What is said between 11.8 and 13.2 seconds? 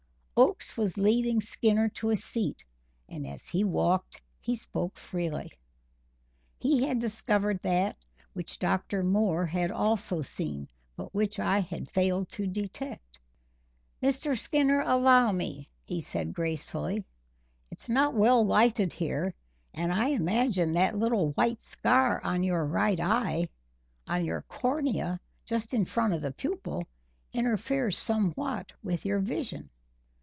failed to detect.